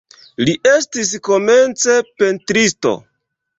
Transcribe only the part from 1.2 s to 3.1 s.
komence pentristo.